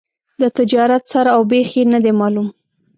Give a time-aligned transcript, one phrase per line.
[0.41, 2.47] د تجارت سر او بېخ یې نه دي معلوم.